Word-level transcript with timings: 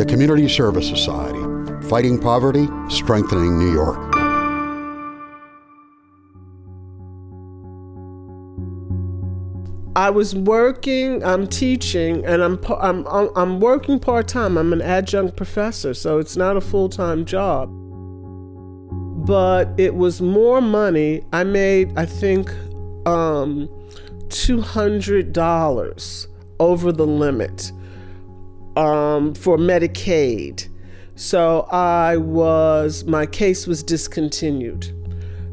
The 0.00 0.06
Community 0.06 0.48
Service 0.48 0.88
Society, 0.88 1.38
fighting 1.90 2.18
poverty, 2.18 2.66
strengthening 2.88 3.58
New 3.58 3.70
York. 3.70 3.98
I 9.94 10.08
was 10.08 10.34
working, 10.34 11.22
I'm 11.22 11.46
teaching, 11.46 12.24
and 12.24 12.42
I'm 12.42 12.58
I'm 12.80 13.06
I'm 13.36 13.60
working 13.60 13.98
part 13.98 14.26
time. 14.26 14.56
I'm 14.56 14.72
an 14.72 14.80
adjunct 14.80 15.36
professor, 15.36 15.92
so 15.92 16.18
it's 16.18 16.34
not 16.34 16.56
a 16.56 16.62
full 16.62 16.88
time 16.88 17.26
job. 17.26 17.68
But 19.26 19.68
it 19.76 19.96
was 19.96 20.22
more 20.22 20.62
money. 20.62 21.26
I 21.30 21.44
made, 21.44 21.92
I 21.98 22.06
think, 22.06 22.50
um, 23.04 23.68
two 24.30 24.62
hundred 24.62 25.34
dollars 25.34 26.26
over 26.58 26.90
the 26.90 27.06
limit 27.06 27.70
um, 28.76 29.34
for 29.34 29.56
Medicaid. 29.56 30.68
So 31.14 31.68
I 31.70 32.16
was, 32.16 33.04
my 33.04 33.26
case 33.26 33.66
was 33.66 33.82
discontinued. 33.82 34.96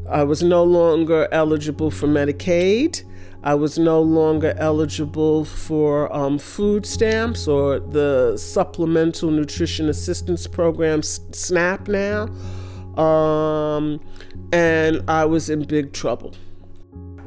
I 0.08 0.24
was 0.24 0.42
no 0.42 0.64
longer 0.64 1.28
eligible 1.30 1.90
for 1.90 2.06
Medicaid. 2.06 3.04
I 3.42 3.54
was 3.54 3.78
no 3.78 4.00
longer 4.00 4.54
eligible 4.56 5.44
for 5.44 6.12
um, 6.14 6.38
food 6.38 6.84
stamps 6.84 7.46
or 7.46 7.78
the 7.78 8.36
Supplemental 8.36 9.30
Nutrition 9.30 9.88
Assistance 9.88 10.46
Program, 10.46 11.02
SNAP 11.02 11.88
now. 11.88 12.28
Um, 13.00 14.00
and 14.52 15.02
I 15.08 15.24
was 15.24 15.50
in 15.50 15.64
big 15.64 15.92
trouble. 15.92 16.34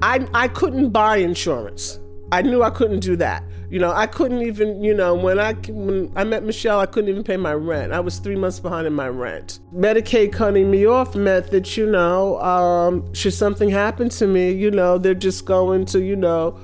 I, 0.02 0.28
I 0.34 0.48
couldn't 0.50 0.90
buy 0.90 1.18
insurance. 1.18 2.01
I 2.32 2.42
knew 2.42 2.64
I 2.64 2.70
couldn't 2.70 3.02
do 3.02 3.16
that. 3.18 3.44
You 3.70 3.80
know, 3.80 3.92
I 3.92 4.08
couldn't 4.08 4.42
even, 4.42 4.84
you 4.84 4.94
know, 4.94 5.14
when 5.14 5.40
I 5.40 5.54
when 5.54 6.12
I 6.16 6.24
met 6.24 6.44
Michelle, 6.44 6.80
I 6.80 6.86
couldn't 6.86 7.10
even 7.10 7.24
pay 7.24 7.38
my 7.38 7.54
rent. 7.54 7.94
I 7.94 8.00
was 8.00 8.20
three 8.20 8.36
months 8.36 8.60
behind 8.60 8.88
in 8.88 8.94
my 8.94 9.08
rent. 9.08 9.60
Medicaid 9.74 10.34
cutting 10.34 10.70
me 10.70 10.86
off 10.86 11.16
meant 11.16 11.52
that, 11.52 11.78
you 11.78 11.86
know, 11.86 12.40
um, 12.42 13.14
should 13.14 13.34
something 13.34 13.70
happen 13.70 14.10
to 14.10 14.28
me, 14.28 14.52
you 14.52 14.72
know, 14.72 14.98
they're 14.98 15.14
just 15.14 15.46
going 15.46 15.86
to, 15.86 16.02
you 16.02 16.16
know, 16.16 16.60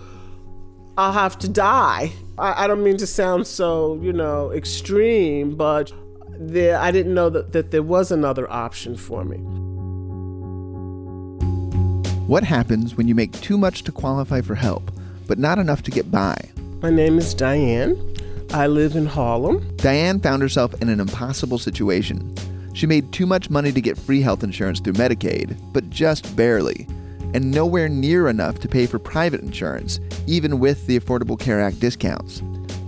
I'll 0.97 1.13
have 1.13 1.37
to 1.39 1.47
die. 1.47 2.11
I, 2.37 2.63
I 2.63 2.67
don't 2.67 2.83
mean 2.83 2.97
to 2.97 3.07
sound 3.07 3.47
so, 3.47 3.99
you 4.01 4.11
know, 4.11 4.51
extreme, 4.51 5.55
but 5.55 5.91
there, 6.39 6.77
I 6.77 6.91
didn't 6.91 7.13
know 7.13 7.29
that, 7.29 7.51
that 7.53 7.71
there 7.71 7.83
was 7.83 8.11
another 8.11 8.51
option 8.51 8.97
for 8.97 9.23
me. 9.23 9.37
What 12.27 12.43
happens 12.43 12.95
when 12.95 13.07
you 13.07 13.15
make 13.15 13.31
too 13.41 13.57
much 13.57 13.83
to 13.83 13.91
qualify 13.91 14.41
for 14.41 14.55
help, 14.55 14.91
but 15.27 15.37
not 15.37 15.59
enough 15.59 15.83
to 15.83 15.91
get 15.91 16.09
by? 16.11 16.37
My 16.81 16.89
name 16.89 17.17
is 17.17 17.33
Diane. 17.33 17.95
I 18.53 18.67
live 18.67 18.95
in 18.95 19.05
Harlem. 19.05 19.75
Diane 19.77 20.19
found 20.19 20.41
herself 20.41 20.73
in 20.81 20.89
an 20.89 20.99
impossible 20.99 21.57
situation. 21.57 22.33
She 22.73 22.85
made 22.87 23.11
too 23.11 23.25
much 23.25 23.49
money 23.49 23.71
to 23.71 23.81
get 23.81 23.97
free 23.97 24.21
health 24.21 24.43
insurance 24.43 24.79
through 24.79 24.93
Medicaid, 24.93 25.57
but 25.73 25.89
just 25.89 26.35
barely, 26.35 26.87
and 27.33 27.51
nowhere 27.51 27.89
near 27.89 28.29
enough 28.29 28.59
to 28.59 28.67
pay 28.67 28.85
for 28.85 28.99
private 28.99 29.41
insurance, 29.41 29.99
even 30.27 30.59
with 30.59 30.85
the 30.87 30.99
Affordable 30.99 31.39
Care 31.39 31.59
Act 31.59 31.79
discounts. 31.79 32.41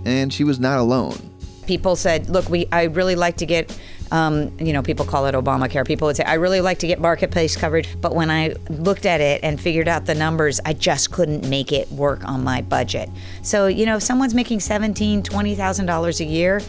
And 0.04 0.32
she 0.32 0.44
was 0.44 0.58
not 0.58 0.78
alone. 0.78 1.18
People 1.66 1.94
said, 1.94 2.30
"Look, 2.30 2.48
we 2.48 2.66
I 2.72 2.84
really 2.84 3.16
like 3.16 3.36
to 3.38 3.46
get 3.46 3.76
um, 4.10 4.52
you 4.58 4.72
know, 4.72 4.82
people 4.82 5.04
call 5.04 5.26
it 5.26 5.34
Obamacare. 5.34 5.86
People 5.86 6.06
would 6.06 6.16
say, 6.16 6.24
I 6.24 6.34
really 6.34 6.60
like 6.60 6.78
to 6.80 6.86
get 6.86 7.00
marketplace 7.00 7.56
coverage. 7.56 7.88
But 8.00 8.14
when 8.14 8.30
I 8.30 8.54
looked 8.68 9.06
at 9.06 9.20
it 9.20 9.42
and 9.42 9.60
figured 9.60 9.88
out 9.88 10.06
the 10.06 10.14
numbers, 10.14 10.60
I 10.64 10.72
just 10.72 11.12
couldn't 11.12 11.48
make 11.48 11.72
it 11.72 11.90
work 11.92 12.24
on 12.24 12.42
my 12.42 12.62
budget. 12.62 13.08
So, 13.42 13.66
you 13.66 13.86
know, 13.86 13.96
if 13.96 14.02
someone's 14.02 14.34
making 14.34 14.58
$17,000, 14.58 15.22
$20,000 15.22 16.20
a 16.20 16.24
year, 16.24 16.60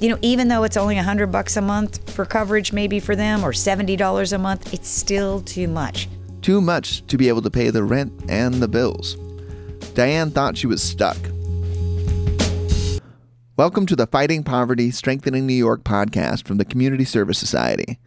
you 0.00 0.08
know, 0.08 0.18
even 0.22 0.48
though 0.48 0.64
it's 0.64 0.76
only 0.76 0.96
100 0.96 1.28
bucks 1.28 1.56
a 1.56 1.60
month 1.60 2.10
for 2.10 2.24
coverage 2.24 2.72
maybe 2.72 3.00
for 3.00 3.14
them 3.14 3.44
or 3.44 3.52
$70 3.52 4.32
a 4.32 4.38
month, 4.38 4.72
it's 4.72 4.88
still 4.88 5.40
too 5.42 5.68
much. 5.68 6.08
Too 6.42 6.60
much 6.60 7.06
to 7.08 7.18
be 7.18 7.28
able 7.28 7.42
to 7.42 7.50
pay 7.50 7.70
the 7.70 7.84
rent 7.84 8.12
and 8.28 8.54
the 8.54 8.68
bills. 8.68 9.16
Diane 9.94 10.30
thought 10.30 10.56
she 10.56 10.66
was 10.66 10.82
stuck. 10.82 11.18
Welcome 13.60 13.84
to 13.88 13.94
the 13.94 14.06
Fighting 14.06 14.42
Poverty, 14.42 14.90
Strengthening 14.90 15.46
New 15.46 15.52
York 15.52 15.84
podcast 15.84 16.46
from 16.46 16.56
the 16.56 16.64
Community 16.64 17.04
Service 17.04 17.38
Society. 17.38 17.98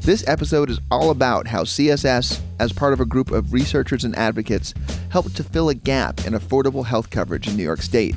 This 0.00 0.26
episode 0.26 0.70
is 0.70 0.80
all 0.90 1.10
about 1.10 1.46
how 1.46 1.62
CSS, 1.62 2.40
as 2.58 2.72
part 2.72 2.92
of 2.92 2.98
a 2.98 3.06
group 3.06 3.30
of 3.30 3.52
researchers 3.52 4.02
and 4.02 4.16
advocates, 4.16 4.74
helped 5.08 5.36
to 5.36 5.44
fill 5.44 5.68
a 5.68 5.74
gap 5.74 6.26
in 6.26 6.32
affordable 6.32 6.84
health 6.84 7.10
coverage 7.10 7.46
in 7.46 7.56
New 7.56 7.62
York 7.62 7.80
State. 7.80 8.16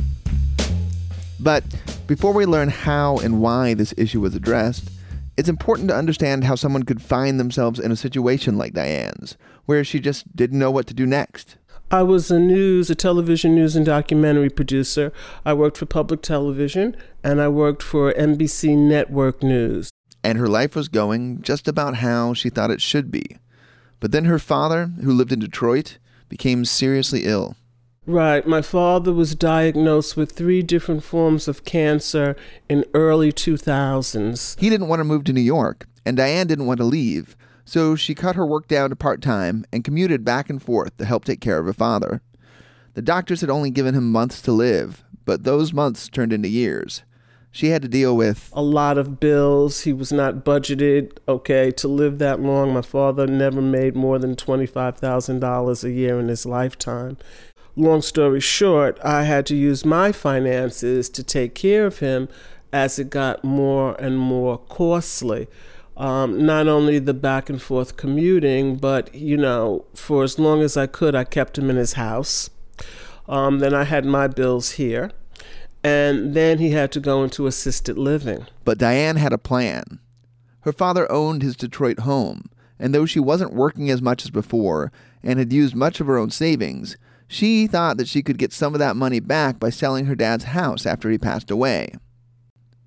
But 1.39 1.63
before 2.07 2.33
we 2.33 2.47
learn 2.47 2.69
how 2.69 3.19
and 3.19 3.43
why 3.43 3.75
this 3.75 3.93
issue 3.95 4.21
was 4.21 4.33
addressed, 4.33 4.89
it's 5.37 5.49
important 5.49 5.89
to 5.89 5.95
understand 5.95 6.45
how 6.45 6.55
someone 6.55 6.81
could 6.81 6.99
find 6.99 7.39
themselves 7.39 7.79
in 7.79 7.91
a 7.91 7.95
situation 7.95 8.57
like 8.57 8.73
Diane's, 8.73 9.37
where 9.67 9.83
she 9.83 9.99
just 9.99 10.35
didn't 10.35 10.57
know 10.57 10.71
what 10.71 10.87
to 10.87 10.95
do 10.95 11.05
next. 11.05 11.57
I 11.91 12.03
was 12.03 12.29
a 12.29 12.37
news, 12.37 12.91
a 12.91 12.95
television 12.95 13.55
news 13.55 13.75
and 13.75 13.83
documentary 13.83 14.51
producer. 14.51 15.11
I 15.43 15.53
worked 15.53 15.75
for 15.77 15.87
public 15.87 16.21
television 16.21 16.95
and 17.23 17.41
I 17.41 17.47
worked 17.47 17.81
for 17.81 18.13
NBC 18.13 18.77
Network 18.77 19.41
News. 19.41 19.89
And 20.23 20.37
her 20.37 20.47
life 20.47 20.75
was 20.75 20.87
going 20.87 21.41
just 21.41 21.67
about 21.67 21.95
how 21.95 22.35
she 22.35 22.51
thought 22.51 22.69
it 22.69 22.79
should 22.79 23.09
be. 23.09 23.37
But 23.99 24.11
then 24.11 24.25
her 24.25 24.37
father, 24.37 24.91
who 25.03 25.11
lived 25.11 25.31
in 25.31 25.39
Detroit, 25.39 25.97
became 26.29 26.63
seriously 26.63 27.25
ill. 27.25 27.55
Right. 28.05 28.45
My 28.45 28.61
father 28.61 29.11
was 29.11 29.33
diagnosed 29.33 30.15
with 30.15 30.33
three 30.33 30.61
different 30.61 31.03
forms 31.03 31.47
of 31.47 31.65
cancer 31.65 32.35
in 32.69 32.85
early 32.93 33.31
2000s. 33.31 34.59
He 34.59 34.69
didn't 34.69 34.89
want 34.89 34.99
to 34.99 35.05
move 35.05 35.23
to 35.23 35.33
New 35.33 35.41
York, 35.41 35.87
and 36.05 36.17
Diane 36.17 36.45
didn't 36.45 36.67
want 36.67 36.77
to 36.77 36.85
leave 36.85 37.35
so 37.69 37.95
she 37.95 38.15
cut 38.15 38.35
her 38.35 38.47
work 38.47 38.67
down 38.67 38.89
to 38.89 38.95
part 38.95 39.21
time 39.21 39.63
and 39.71 39.83
commuted 39.83 40.25
back 40.25 40.49
and 40.49 40.59
forth 40.59 40.97
to 40.97 41.05
help 41.05 41.23
take 41.23 41.39
care 41.39 41.59
of 41.59 41.67
her 41.67 41.73
father. 41.73 42.19
The 42.95 43.03
doctors 43.03 43.41
had 43.41 43.51
only 43.51 43.69
given 43.69 43.93
him 43.93 44.11
months 44.11 44.41
to 44.41 44.51
live, 44.51 45.03
but 45.23 45.43
those 45.43 45.71
months 45.71 46.09
turned 46.09 46.33
into 46.33 46.49
years. 46.49 47.03
She 47.51 47.67
had 47.67 47.83
to 47.83 47.87
deal 47.87 48.17
with 48.17 48.49
a 48.53 48.63
lot 48.63 48.97
of 48.97 49.19
bills. 49.19 49.81
He 49.81 49.93
was 49.93 50.11
not 50.11 50.43
budgeted, 50.43 51.19
okay, 51.27 51.69
to 51.73 51.87
live 51.87 52.17
that 52.17 52.39
long. 52.39 52.73
My 52.73 52.81
father 52.81 53.27
never 53.27 53.61
made 53.61 53.95
more 53.95 54.17
than 54.17 54.35
$25,000 54.35 55.83
a 55.83 55.91
year 55.91 56.19
in 56.19 56.27
his 56.27 56.47
lifetime. 56.47 57.17
Long 57.75 58.01
story 58.01 58.39
short, 58.39 58.99
I 59.03 59.25
had 59.25 59.45
to 59.45 59.55
use 59.55 59.85
my 59.85 60.11
finances 60.11 61.07
to 61.11 61.23
take 61.23 61.53
care 61.53 61.85
of 61.85 61.99
him 61.99 62.29
as 62.73 62.97
it 62.97 63.11
got 63.11 63.43
more 63.43 63.93
and 64.01 64.17
more 64.17 64.57
costly 64.57 65.47
um, 65.99 66.45
not 66.45 66.69
only 66.69 66.97
the 66.97 67.13
back 67.13 67.49
and 67.49 67.61
forth 67.61 67.97
commuting, 67.97 68.77
but 68.77 69.13
you 69.13 69.35
know, 69.35 69.85
for 69.93 70.23
as 70.23 70.39
long 70.39 70.61
as 70.61 70.77
I 70.77 70.87
could, 70.87 71.13
I 71.13 71.25
kept 71.25 71.57
him 71.57 71.69
in 71.69 71.75
his 71.75 71.93
house. 71.93 72.49
Um, 73.27 73.59
then 73.59 73.73
I 73.73 73.83
had 73.83 74.05
my 74.05 74.27
bills 74.27 74.71
here, 74.71 75.11
and 75.83 76.33
then 76.33 76.57
he 76.57 76.71
had 76.71 76.93
to 76.93 77.01
go 77.01 77.21
into 77.23 77.47
assisted 77.47 77.97
living. 77.97 78.47
But 78.63 78.77
Diane 78.77 79.17
had 79.17 79.33
a 79.33 79.37
plan. 79.37 79.99
Her 80.61 80.71
father 80.71 81.11
owned 81.11 81.43
his 81.43 81.57
Detroit 81.57 81.99
home, 81.99 82.49
and 82.79 82.95
though 82.95 83.05
she 83.05 83.19
wasn't 83.19 83.53
working 83.53 83.89
as 83.89 84.01
much 84.01 84.23
as 84.23 84.31
before 84.31 84.93
and 85.21 85.37
had 85.37 85.51
used 85.51 85.75
much 85.75 85.99
of 85.99 86.07
her 86.07 86.17
own 86.17 86.31
savings, 86.31 86.95
she 87.27 87.67
thought 87.67 87.97
that 87.97 88.07
she 88.07 88.23
could 88.23 88.37
get 88.37 88.53
some 88.53 88.73
of 88.73 88.79
that 88.79 88.95
money 88.95 89.19
back 89.19 89.59
by 89.59 89.69
selling 89.69 90.05
her 90.05 90.15
dad's 90.15 90.45
house 90.45 90.85
after 90.85 91.09
he 91.09 91.17
passed 91.17 91.51
away. 91.51 91.91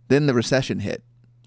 Then 0.09 0.27
the 0.27 0.35
recession 0.35 0.81
hit 0.81 1.05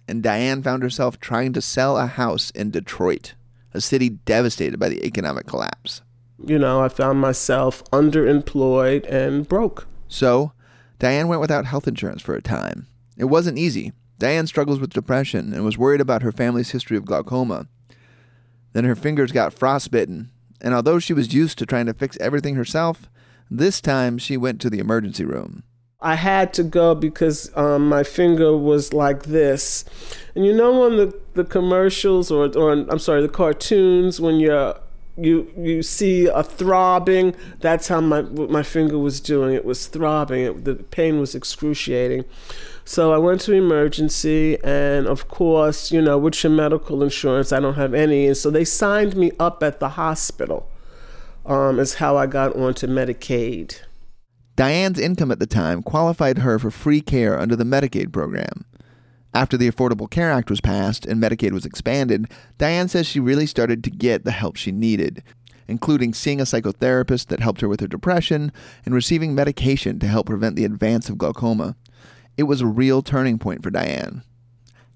and 0.08 0.22
Diane 0.22 0.62
found 0.62 0.84
herself 0.84 1.20
trying 1.20 1.54
to 1.54 1.62
sell 1.62 1.98
a 1.98 2.08
house 2.08 2.52
in 2.52 2.72
Detroit, 2.72 3.34
a 3.74 3.82
city 3.82 4.10
devastated 4.10 4.80
by 4.80 4.90
the 4.90 5.06
economic 5.06 5.46
collapse. 5.48 6.02
You 6.44 6.60
know, 6.60 6.82
I 6.82 6.90
found 6.90 7.20
myself 7.20 7.84
underemployed 7.92 9.10
and 9.12 9.48
broke. 9.48 9.88
So, 10.08 10.52
Diane 11.00 11.28
went 11.28 11.42
without 11.42 11.66
health 11.66 11.88
insurance 11.88 12.22
for 12.22 12.36
a 12.36 12.42
time. 12.42 12.88
It 13.18 13.26
wasn't 13.26 13.58
easy. 13.58 13.94
Diane 14.20 14.48
struggles 14.48 14.80
with 14.80 14.94
depression 14.94 15.54
and 15.54 15.66
was 15.66 15.78
worried 15.78 16.02
about 16.02 16.22
her 16.22 16.32
family's 16.32 16.72
history 16.72 16.98
of 16.98 17.06
glaucoma. 17.06 17.68
Then 18.74 18.86
her 18.86 18.96
fingers 18.96 19.32
got 19.32 19.54
frostbitten, 19.54 20.32
and 20.62 20.74
although 20.74 21.00
she 21.00 21.14
was 21.14 21.34
used 21.34 21.58
to 21.60 21.66
trying 21.66 21.86
to 21.86 21.94
fix 21.94 22.18
everything 22.18 22.56
herself, 22.56 23.10
this 23.50 23.82
time 23.82 24.18
she 24.18 24.38
went 24.38 24.60
to 24.62 24.70
the 24.70 24.80
emergency 24.80 25.26
room. 25.26 25.64
I 26.02 26.16
had 26.16 26.54
to 26.56 26.64
go 26.64 26.94
because 26.94 27.52
um, 27.56 27.88
my 27.90 28.04
finger 28.04 28.56
was 28.56 28.94
like 28.94 29.24
this. 29.24 29.86
And 30.36 30.46
you 30.46 30.54
know 30.54 30.84
on 30.84 30.98
the, 30.98 31.20
the 31.34 31.44
commercials 31.44 32.32
or, 32.32 32.56
or 32.58 32.72
I'm 32.72 33.00
sorry, 33.00 33.22
the 33.22 33.30
cartoons 33.30 34.20
when 34.20 34.40
you're 34.40 34.76
you 35.18 35.50
you 35.58 35.82
see 35.82 36.26
a 36.26 36.44
throbbing 36.44 37.34
that's 37.62 37.88
how 37.88 38.02
my 38.02 38.22
my 38.22 38.64
finger 38.64 39.00
was 39.00 39.22
doing. 39.22 39.56
It 39.56 39.64
was 39.64 39.88
throbbing. 39.88 40.42
It, 40.44 40.66
the 40.66 40.76
pain 40.76 41.20
was 41.20 41.34
excruciating. 41.36 42.26
So 42.84 43.14
i 43.14 43.18
went 43.18 43.42
to 43.42 43.54
emergency 43.54 44.58
and 44.64 45.08
of 45.08 45.28
course 45.30 45.92
you 45.92 46.02
know 46.02 46.18
with 46.18 46.44
your 46.44 46.52
medical 46.52 47.02
insurance 47.02 47.54
i 47.54 47.60
don't 47.60 47.76
have 47.76 47.94
any. 47.94 48.28
And 48.28 48.38
so 48.38 48.52
they 48.52 48.66
signed 48.66 49.16
me 49.16 49.32
up 49.40 49.64
at 49.64 49.80
the 49.80 49.90
hospital 49.90 50.70
um, 51.46 51.80
is 51.80 51.96
how 51.96 52.18
i 52.18 52.26
got 52.28 52.56
onto 52.56 52.86
medicaid 52.86 53.80
Diane's 54.56 55.00
income 55.00 55.32
at 55.32 55.40
the 55.40 55.46
time 55.46 55.84
qualified 55.84 56.38
her 56.38 56.58
for 56.58 56.72
free 56.72 57.02
care 57.02 57.38
under 57.38 57.58
the 57.58 57.66
Medicaid 57.66 58.14
program. 58.14 58.66
After 59.34 59.58
the 59.58 59.70
Affordable 59.70 60.10
Care 60.10 60.32
Act 60.32 60.50
was 60.50 60.62
passed 60.62 61.06
and 61.06 61.22
Medicaid 61.22 61.52
was 61.52 61.66
expanded, 61.66 62.32
Diane 62.58 62.88
says 62.88 63.06
she 63.06 63.20
really 63.20 63.46
started 63.46 63.84
to 63.84 63.90
get 63.90 64.24
the 64.24 64.32
help 64.32 64.56
she 64.56 64.72
needed, 64.72 65.24
including 65.68 66.14
seeing 66.14 66.40
a 66.40 66.46
psychotherapist 66.46 67.28
that 67.28 67.42
helped 67.42 67.60
her 67.60 67.68
with 67.68 67.82
her 67.82 67.88
depression 67.88 68.54
and 68.86 68.96
receiving 68.96 69.36
medication 69.36 70.00
to 70.00 70.08
help 70.08 70.28
prevent 70.28 70.56
the 70.56 70.64
advance 70.64 71.10
of 71.10 71.18
glaucoma. 71.18 71.76
It 72.38 72.44
was 72.44 72.62
a 72.62 72.66
real 72.66 73.02
turning 73.02 73.38
point 73.38 73.62
for 73.62 73.72
Diane. 73.72 74.24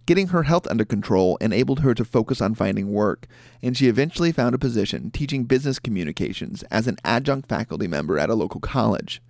Getting 0.06 0.30
her 0.30 0.44
health 0.44 0.68
under 0.72 0.86
control 0.86 1.38
enabled 1.42 1.82
her 1.82 1.94
to 1.94 2.06
focus 2.06 2.40
on 2.40 2.56
finding 2.56 2.94
work, 2.94 3.28
and 3.62 3.76
she 3.76 3.90
eventually 3.90 4.32
found 4.32 4.56
a 4.56 4.58
position 4.58 5.12
teaching 5.12 5.44
business 5.44 5.80
communications 5.80 6.64
as 6.72 6.88
an 6.88 6.96
adjunct 7.04 7.50
faculty 7.50 7.88
member 7.88 8.18
at 8.18 8.30
a 8.30 8.36
local 8.36 8.62
college. 8.62 9.22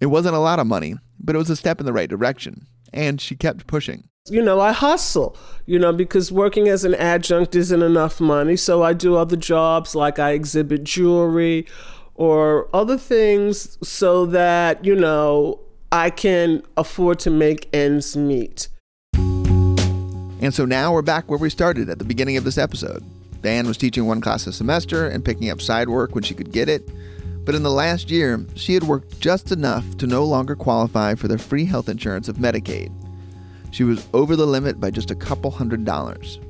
It 0.00 0.06
wasn't 0.06 0.36
a 0.36 0.40
lot 0.40 0.58
of 0.58 0.66
money, 0.66 0.96
but 1.18 1.34
it 1.34 1.38
was 1.38 1.50
a 1.50 1.56
step 1.56 1.80
in 1.80 1.86
the 1.86 1.92
right 1.92 2.08
direction, 2.08 2.66
and 2.92 3.20
she 3.20 3.36
kept 3.36 3.66
pushing 3.66 4.08
you 4.30 4.42
know, 4.42 4.60
I 4.60 4.72
hustle, 4.72 5.36
you 5.66 5.78
know, 5.78 5.92
because 5.92 6.30
working 6.32 6.68
as 6.68 6.84
an 6.84 6.94
adjunct 6.94 7.54
isn't 7.54 7.82
enough 7.82 8.20
money. 8.20 8.56
So 8.56 8.82
I 8.82 8.92
do 8.92 9.16
other 9.16 9.36
jobs 9.36 9.94
like 9.94 10.18
I 10.18 10.32
exhibit 10.32 10.84
jewelry 10.84 11.66
or 12.14 12.68
other 12.74 12.98
things 12.98 13.78
so 13.86 14.26
that, 14.26 14.84
you 14.84 14.94
know, 14.94 15.60
I 15.90 16.10
can 16.10 16.62
afford 16.76 17.18
to 17.20 17.30
make 17.30 17.68
ends 17.72 18.16
meet. 18.16 18.68
And 20.40 20.54
so 20.54 20.64
now 20.64 20.92
we're 20.92 21.02
back 21.02 21.28
where 21.28 21.38
we 21.38 21.50
started 21.50 21.88
at 21.88 21.98
the 21.98 22.04
beginning 22.04 22.36
of 22.36 22.44
this 22.44 22.58
episode. 22.58 23.02
Diane 23.40 23.66
was 23.66 23.76
teaching 23.76 24.06
one 24.06 24.20
class 24.20 24.46
a 24.46 24.52
semester 24.52 25.06
and 25.08 25.24
picking 25.24 25.50
up 25.50 25.60
side 25.60 25.88
work 25.88 26.14
when 26.14 26.24
she 26.24 26.34
could 26.34 26.52
get 26.52 26.68
it. 26.68 26.88
But 27.48 27.54
in 27.54 27.62
the 27.62 27.70
last 27.70 28.10
year, 28.10 28.44
she 28.56 28.74
had 28.74 28.82
worked 28.82 29.20
just 29.20 29.52
enough 29.52 29.96
to 29.96 30.06
no 30.06 30.22
longer 30.22 30.54
qualify 30.54 31.14
for 31.14 31.28
the 31.28 31.38
free 31.38 31.64
health 31.64 31.88
insurance 31.88 32.28
of 32.28 32.36
Medicaid. 32.36 32.92
She 33.70 33.84
was 33.84 34.06
over 34.12 34.36
the 34.36 34.44
limit 34.44 34.78
by 34.78 34.90
just 34.90 35.10
a 35.10 35.14
couple 35.14 35.50
hundred 35.50 35.86
dollars. 35.86 36.40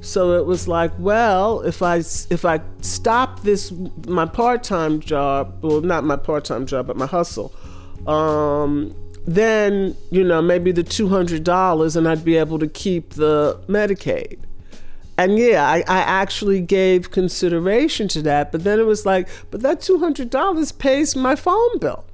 So 0.00 0.32
it 0.32 0.44
was 0.44 0.66
like, 0.66 0.90
well, 0.98 1.60
if 1.60 1.82
I 1.82 1.98
if 1.98 2.44
I 2.44 2.60
stop 2.80 3.42
this 3.42 3.72
my 4.08 4.26
part-time 4.26 4.98
job, 4.98 5.62
well 5.62 5.82
not 5.82 6.02
my 6.02 6.16
part-time 6.16 6.66
job, 6.66 6.88
but 6.88 6.96
my 6.96 7.06
hustle, 7.06 7.54
um, 8.08 8.96
then, 9.24 9.96
you 10.10 10.24
know, 10.24 10.42
maybe 10.42 10.72
the 10.72 10.82
$200 10.82 11.96
and 11.96 12.08
I'd 12.08 12.24
be 12.24 12.36
able 12.38 12.58
to 12.58 12.66
keep 12.66 13.10
the 13.10 13.60
Medicaid. 13.68 14.40
And 15.18 15.36
yeah, 15.36 15.68
I, 15.68 15.78
I 15.88 15.98
actually 15.98 16.60
gave 16.60 17.10
consideration 17.10 18.06
to 18.08 18.22
that, 18.22 18.52
but 18.52 18.62
then 18.62 18.78
it 18.78 18.86
was 18.86 19.04
like, 19.04 19.28
but 19.50 19.62
that 19.62 19.80
$200 19.80 20.78
pays 20.78 21.16
my 21.16 21.34
phone 21.34 21.78
bill. 21.80 22.04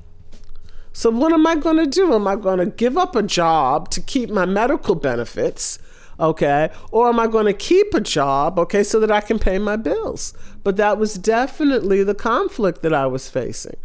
So, 0.94 1.10
what 1.10 1.32
am 1.32 1.46
I 1.46 1.56
going 1.56 1.76
to 1.76 1.86
do? 1.86 2.14
Am 2.14 2.26
I 2.26 2.36
going 2.36 2.60
to 2.60 2.66
give 2.66 2.96
up 2.96 3.14
a 3.14 3.22
job 3.22 3.90
to 3.90 4.00
keep 4.00 4.30
my 4.30 4.46
medical 4.46 4.94
benefits? 4.94 5.78
Okay. 6.18 6.70
Or 6.92 7.08
am 7.08 7.20
I 7.20 7.26
going 7.26 7.46
to 7.46 7.52
keep 7.52 7.92
a 7.92 8.00
job, 8.00 8.58
okay, 8.58 8.82
so 8.82 9.00
that 9.00 9.10
I 9.10 9.20
can 9.20 9.38
pay 9.38 9.58
my 9.58 9.76
bills? 9.76 10.32
But 10.62 10.76
that 10.76 10.96
was 10.96 11.14
definitely 11.14 12.04
the 12.04 12.14
conflict 12.14 12.82
that 12.82 12.94
I 12.94 13.06
was 13.06 13.28
facing. 13.28 13.76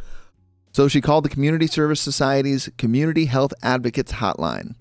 So 0.71 0.87
she 0.87 1.01
called 1.01 1.25
the 1.25 1.29
Community 1.29 1.67
Service 1.67 1.99
Society's 1.99 2.69
Community 2.77 3.25
Health 3.25 3.53
Advocates 3.63 4.13
Hotline. 4.13 4.75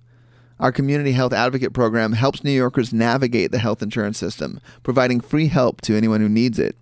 Our 0.60 0.72
Community 0.72 1.12
Health 1.12 1.32
Advocate 1.32 1.72
program 1.72 2.14
helps 2.14 2.42
New 2.42 2.50
Yorkers 2.50 2.92
navigate 2.92 3.52
the 3.52 3.58
health 3.58 3.80
insurance 3.80 4.18
system, 4.18 4.60
providing 4.82 5.20
free 5.20 5.46
help 5.46 5.80
to 5.82 5.96
anyone 5.96 6.20
who 6.20 6.28
needs 6.28 6.58
it. 6.58 6.76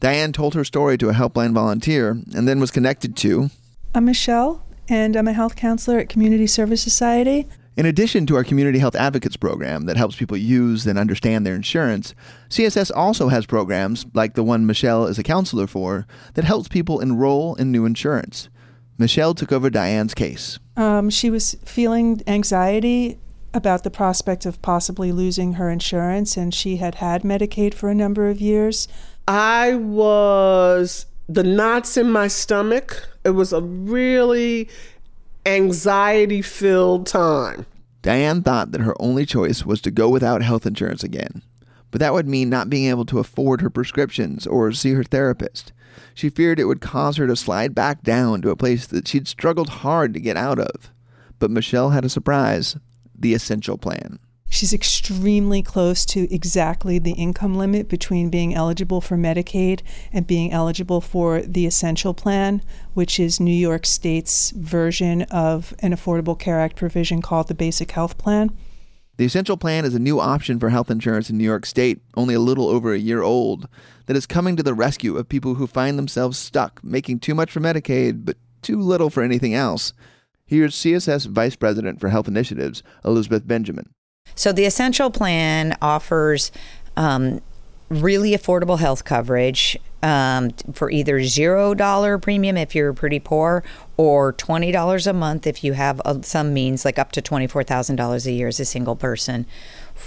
Diane 0.00 0.32
told 0.32 0.54
her 0.54 0.64
story 0.64 0.96
to 0.98 1.10
a 1.10 1.12
helpline 1.12 1.52
volunteer 1.52 2.22
and 2.34 2.48
then 2.48 2.58
was 2.58 2.70
connected 2.70 3.14
to 3.18 3.50
I'm 3.94 4.06
Michelle, 4.06 4.64
and 4.88 5.14
I'm 5.14 5.28
a 5.28 5.34
health 5.34 5.56
counselor 5.56 5.98
at 5.98 6.08
Community 6.08 6.46
Service 6.46 6.82
Society. 6.82 7.46
In 7.76 7.84
addition 7.84 8.24
to 8.26 8.36
our 8.36 8.44
Community 8.44 8.78
Health 8.78 8.94
Advocates 8.94 9.36
program 9.36 9.84
that 9.84 9.98
helps 9.98 10.16
people 10.16 10.38
use 10.38 10.86
and 10.86 10.98
understand 10.98 11.44
their 11.44 11.54
insurance, 11.54 12.14
CSS 12.48 12.90
also 12.94 13.28
has 13.28 13.44
programs, 13.44 14.06
like 14.14 14.34
the 14.34 14.42
one 14.42 14.64
Michelle 14.64 15.06
is 15.06 15.18
a 15.18 15.22
counselor 15.22 15.66
for, 15.66 16.06
that 16.32 16.44
helps 16.44 16.68
people 16.68 17.00
enroll 17.00 17.54
in 17.56 17.70
new 17.70 17.84
insurance. 17.84 18.48
Michelle 18.98 19.34
took 19.34 19.52
over 19.52 19.70
Diane's 19.70 20.14
case. 20.14 20.58
Um, 20.76 21.10
she 21.10 21.30
was 21.30 21.54
feeling 21.64 22.22
anxiety 22.26 23.18
about 23.52 23.84
the 23.84 23.90
prospect 23.90 24.44
of 24.46 24.60
possibly 24.62 25.12
losing 25.12 25.54
her 25.54 25.70
insurance, 25.70 26.36
and 26.36 26.54
she 26.54 26.76
had 26.76 26.96
had 26.96 27.22
Medicaid 27.22 27.74
for 27.74 27.88
a 27.88 27.94
number 27.94 28.28
of 28.28 28.40
years. 28.40 28.86
I 29.26 29.74
was 29.74 31.06
the 31.28 31.42
knots 31.42 31.96
in 31.96 32.10
my 32.10 32.28
stomach. 32.28 33.08
It 33.24 33.30
was 33.30 33.52
a 33.52 33.60
really 33.60 34.68
anxiety 35.44 36.42
filled 36.42 37.06
time. 37.06 37.66
Diane 38.02 38.42
thought 38.42 38.72
that 38.72 38.82
her 38.82 38.94
only 39.00 39.26
choice 39.26 39.64
was 39.64 39.80
to 39.80 39.90
go 39.90 40.08
without 40.08 40.42
health 40.42 40.66
insurance 40.66 41.02
again. 41.02 41.42
But 41.90 42.00
that 42.00 42.12
would 42.12 42.28
mean 42.28 42.50
not 42.50 42.70
being 42.70 42.88
able 42.88 43.04
to 43.06 43.18
afford 43.18 43.60
her 43.62 43.70
prescriptions 43.70 44.46
or 44.46 44.70
see 44.72 44.92
her 44.92 45.04
therapist. 45.04 45.72
She 46.14 46.30
feared 46.30 46.58
it 46.58 46.64
would 46.64 46.80
cause 46.80 47.16
her 47.16 47.26
to 47.26 47.36
slide 47.36 47.74
back 47.74 48.02
down 48.02 48.42
to 48.42 48.50
a 48.50 48.56
place 48.56 48.86
that 48.86 49.08
she'd 49.08 49.28
struggled 49.28 49.68
hard 49.68 50.14
to 50.14 50.20
get 50.20 50.36
out 50.36 50.58
of. 50.58 50.90
But 51.38 51.50
Michelle 51.50 51.90
had 51.90 52.04
a 52.04 52.08
surprise 52.08 52.76
the 53.18 53.34
essential 53.34 53.78
plan. 53.78 54.18
She's 54.48 54.72
extremely 54.72 55.60
close 55.60 56.06
to 56.06 56.32
exactly 56.32 56.98
the 56.98 57.12
income 57.12 57.56
limit 57.56 57.88
between 57.88 58.30
being 58.30 58.54
eligible 58.54 59.00
for 59.00 59.16
Medicaid 59.16 59.80
and 60.12 60.26
being 60.26 60.52
eligible 60.52 61.00
for 61.00 61.42
the 61.42 61.66
Essential 61.66 62.14
Plan, 62.14 62.62
which 62.94 63.18
is 63.18 63.40
New 63.40 63.54
York 63.54 63.84
State's 63.84 64.52
version 64.52 65.22
of 65.22 65.74
an 65.80 65.92
Affordable 65.92 66.38
Care 66.38 66.60
Act 66.60 66.76
provision 66.76 67.20
called 67.20 67.48
the 67.48 67.54
Basic 67.54 67.90
Health 67.90 68.16
Plan. 68.18 68.56
The 69.16 69.24
Essential 69.24 69.56
Plan 69.56 69.86
is 69.86 69.94
a 69.94 69.98
new 69.98 70.20
option 70.20 70.60
for 70.60 70.68
health 70.68 70.90
insurance 70.90 71.30
in 71.30 71.38
New 71.38 71.44
York 71.44 71.64
State, 71.64 72.02
only 72.16 72.34
a 72.34 72.40
little 72.40 72.68
over 72.68 72.92
a 72.92 72.98
year 72.98 73.22
old, 73.22 73.66
that 74.06 74.16
is 74.16 74.26
coming 74.26 74.56
to 74.56 74.62
the 74.62 74.74
rescue 74.74 75.16
of 75.16 75.28
people 75.28 75.54
who 75.54 75.66
find 75.66 75.98
themselves 75.98 76.36
stuck 76.36 76.84
making 76.84 77.20
too 77.20 77.34
much 77.34 77.50
for 77.50 77.60
Medicaid 77.60 78.26
but 78.26 78.36
too 78.60 78.78
little 78.78 79.08
for 79.08 79.22
anything 79.22 79.54
else. 79.54 79.94
Here's 80.44 80.74
CSS 80.74 81.28
Vice 81.28 81.56
President 81.56 81.98
for 81.98 82.10
Health 82.10 82.28
Initiatives, 82.28 82.82
Elizabeth 83.04 83.46
Benjamin. 83.46 83.88
So 84.34 84.52
the 84.52 84.66
Essential 84.66 85.10
Plan 85.10 85.76
offers 85.80 86.52
um, 86.96 87.40
really 87.88 88.32
affordable 88.32 88.78
health 88.78 89.04
coverage 89.04 89.78
um, 90.02 90.50
for 90.72 90.90
either 90.90 91.22
zero 91.24 91.74
dollar 91.74 92.18
premium 92.18 92.56
if 92.56 92.74
you're 92.74 92.92
pretty 92.92 93.18
poor, 93.18 93.64
or 93.96 94.32
twenty 94.32 94.70
dollars 94.70 95.06
a 95.06 95.12
month 95.12 95.46
if 95.46 95.64
you 95.64 95.72
have 95.72 96.00
uh, 96.04 96.20
some 96.22 96.52
means, 96.52 96.84
like 96.84 96.98
up 96.98 97.12
to 97.12 97.22
twenty 97.22 97.46
four 97.46 97.62
thousand 97.62 97.96
dollars 97.96 98.26
a 98.26 98.32
year 98.32 98.48
as 98.48 98.60
a 98.60 98.64
single 98.64 98.96
person, 98.96 99.46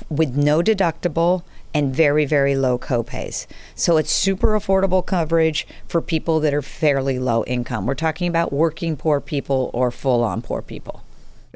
with 0.10 0.36
no 0.36 0.62
deductible 0.62 1.44
and 1.74 1.94
very 1.94 2.26
very 2.26 2.56
low 2.56 2.78
copays. 2.78 3.46
So 3.76 3.98
it's 3.98 4.12
super 4.12 4.50
affordable 4.60 5.06
coverage 5.06 5.68
for 5.88 6.02
people 6.02 6.40
that 6.42 6.54
are 6.54 6.62
fairly 6.62 7.20
low 7.20 7.44
income. 7.46 7.86
We're 7.86 7.96
talking 7.96 8.28
about 8.28 8.54
working 8.54 8.96
poor 8.96 9.20
people 9.20 9.70
or 9.74 9.92
full 9.92 10.24
on 10.24 10.42
poor 10.42 10.62
people. 10.62 11.04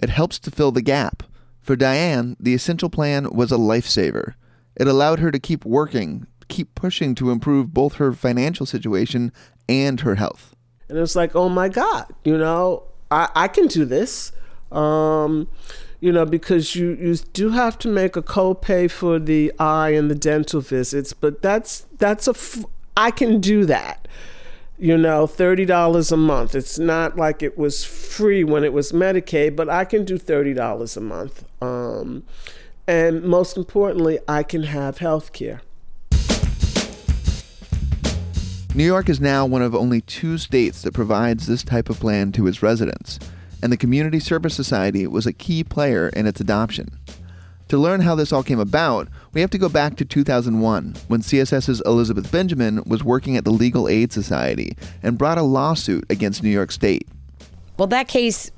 It 0.02 0.10
helps 0.10 0.40
to 0.40 0.52
fill 0.52 0.72
the 0.72 0.82
gap 0.82 1.24
for 1.64 1.78
Diane, 1.78 2.36
the 2.42 2.54
essential 2.54 2.90
plan 2.90 3.34
was 3.34 3.52
a 3.52 3.58
lifesaver. 3.58 4.34
It 4.76 4.88
allowed 4.88 5.20
her 5.20 5.32
to 5.32 5.40
keep 5.40 5.66
working, 5.66 6.28
keep 6.48 6.74
pushing 6.76 7.16
to 7.16 7.32
improve 7.32 7.74
both 7.74 7.96
her 7.96 8.14
financial 8.14 8.66
situation 8.66 9.32
and 9.70 10.02
her 10.02 10.16
health. 10.16 10.56
And 10.90 10.98
it 10.98 11.02
was 11.02 11.16
like, 11.16 11.36
oh 11.36 11.50
my 11.50 11.70
God, 11.70 12.06
you 12.24 12.38
know, 12.38 12.84
I, 13.10 13.30
I 13.36 13.48
can 13.48 13.68
do 13.68 13.86
this. 13.86 14.32
Um, 14.72 15.48
you 16.00 16.12
know, 16.12 16.26
because 16.26 16.76
you, 16.76 16.98
you 17.00 17.16
do 17.16 17.52
have 17.52 17.78
to 17.80 17.88
make 17.88 18.16
a 18.16 18.22
copay 18.22 18.90
for 18.92 19.20
the 19.20 19.54
eye 19.58 19.92
and 19.92 20.12
the 20.12 20.16
dental 20.16 20.60
visits, 20.60 21.14
but 21.14 21.42
that's 21.42 21.86
that's 21.98 22.28
a 22.28 22.32
f- 22.32 22.66
I 22.98 23.12
can 23.12 23.40
do 23.40 23.66
that 23.66 24.08
you 24.78 24.98
know, 24.98 25.26
$30 25.26 26.12
a 26.12 26.18
month. 26.18 26.56
It's 26.56 26.78
not 26.78 27.16
like 27.16 27.42
it 27.42 27.58
was 27.58 27.86
free 27.86 28.44
when 28.44 28.64
it 28.64 28.74
was 28.74 28.92
Medicaid, 28.92 29.56
but 29.56 29.70
I 29.70 29.86
can 29.86 30.04
do 30.04 30.18
$30 30.18 30.98
a 30.98 31.00
month. 31.00 31.46
Um, 31.62 32.24
and 32.88 33.24
most 33.24 33.58
importantly, 33.58 34.20
I 34.28 34.44
can 34.44 34.64
have 34.64 34.98
health 34.98 35.34
care. 35.34 35.62
New 38.76 38.86
York 38.86 39.08
is 39.08 39.22
now 39.22 39.46
one 39.46 39.62
of 39.62 39.76
only 39.76 40.02
two 40.02 40.40
states 40.40 40.82
that 40.82 40.94
provides 40.94 41.46
this 41.46 41.64
type 41.64 41.90
of 41.90 42.00
plan 42.00 42.32
to 42.32 42.48
its 42.48 42.64
residents, 42.64 43.20
and 43.62 43.72
the 43.72 43.78
Community 43.78 44.20
Service 44.20 44.56
Society 44.56 45.06
was 45.06 45.28
a 45.28 45.34
key 45.34 45.64
player 45.64 46.10
in 46.10 46.26
its 46.26 46.42
adoption. 46.42 46.98
To 47.70 47.78
learn 47.78 48.02
how 48.02 48.16
this 48.16 48.34
all 48.34 48.44
came 48.44 48.60
about, 48.60 49.08
we 49.32 49.42
have 49.42 49.50
to 49.52 49.58
go 49.58 49.70
back 49.70 49.96
to 49.98 50.06
2001 50.06 50.96
when 51.08 51.22
CSS's 51.22 51.82
Elizabeth 51.86 52.32
Benjamin 52.32 52.84
was 52.86 53.04
working 53.04 53.38
at 53.38 53.46
the 53.46 53.52
Legal 53.52 53.88
Aid 53.88 54.12
Society 54.12 54.76
and 55.02 55.18
brought 55.18 55.38
a 55.38 55.44
lawsuit 55.44 56.06
against 56.10 56.44
New 56.44 56.50
York 56.50 56.72
State. 56.72 57.08
Well, 57.78 57.88
that 57.88 58.08
case 58.08 58.52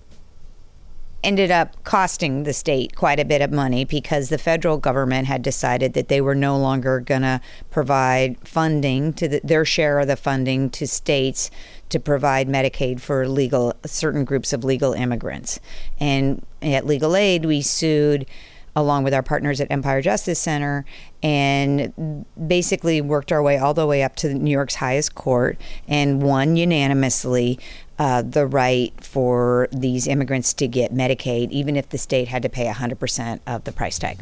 ended 1.25 1.49
up 1.49 1.83
costing 1.83 2.43
the 2.43 2.53
state 2.53 2.95
quite 2.95 3.19
a 3.19 3.25
bit 3.25 3.41
of 3.41 3.51
money 3.51 3.83
because 3.83 4.29
the 4.29 4.37
federal 4.37 4.77
government 4.77 5.27
had 5.27 5.41
decided 5.41 5.93
that 5.93 6.07
they 6.07 6.21
were 6.21 6.35
no 6.35 6.55
longer 6.57 6.99
going 6.99 7.23
to 7.23 7.41
provide 7.71 8.37
funding 8.47 9.11
to 9.13 9.27
the, 9.27 9.41
their 9.43 9.65
share 9.65 9.99
of 9.99 10.07
the 10.07 10.15
funding 10.15 10.69
to 10.69 10.87
states 10.87 11.49
to 11.89 11.99
provide 11.99 12.47
Medicaid 12.47 13.01
for 13.01 13.27
legal 13.27 13.73
certain 13.85 14.23
groups 14.23 14.53
of 14.53 14.63
legal 14.63 14.93
immigrants. 14.93 15.59
And 15.99 16.45
at 16.61 16.85
Legal 16.85 17.15
Aid, 17.15 17.45
we 17.45 17.61
sued 17.61 18.27
along 18.75 19.03
with 19.03 19.13
our 19.13 19.23
partners 19.23 19.61
at 19.61 19.71
Empire 19.71 20.01
Justice 20.01 20.39
Center 20.39 20.85
and 21.23 22.25
basically 22.47 22.99
worked 23.01 23.31
our 23.31 23.41
way 23.41 23.57
all 23.57 23.73
the 23.73 23.87
way 23.87 24.03
up 24.03 24.15
to 24.17 24.33
New 24.33 24.51
York's 24.51 24.75
highest 24.75 25.15
court 25.15 25.57
and 25.87 26.21
won 26.21 26.57
unanimously 26.57 27.57
uh, 27.97 28.21
the 28.21 28.45
right 28.45 28.93
for 29.01 29.67
these 29.71 30.07
immigrants 30.07 30.53
to 30.55 30.67
get 30.67 30.93
Medicaid, 30.93 31.51
even 31.51 31.75
if 31.75 31.89
the 31.89 31.97
state 31.97 32.27
had 32.27 32.41
to 32.43 32.49
pay 32.49 32.65
100% 32.65 33.39
of 33.47 33.63
the 33.63 33.71
price 33.71 33.99
tag. 33.99 34.19